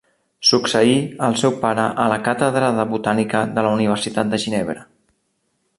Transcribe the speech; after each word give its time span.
Succeí 0.51 0.93
el 1.27 1.35
seu 1.41 1.53
pare 1.65 1.85
a 2.05 2.07
la 2.13 2.17
càtedra 2.29 2.73
de 2.79 2.87
botànica 2.95 3.45
de 3.59 3.67
la 3.69 3.77
Universitat 3.79 4.33
de 4.35 4.41
Ginebra. 4.47 4.87